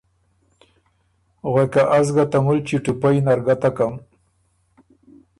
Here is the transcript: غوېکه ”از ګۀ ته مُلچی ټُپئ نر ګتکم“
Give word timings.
غوېکه 1.51 1.83
”از 1.97 2.07
ګۀ 2.15 2.25
ته 2.31 2.37
مُلچی 2.45 2.77
ټُپئ 2.83 3.17
نر 3.25 3.39
ګتکم“ 3.45 3.93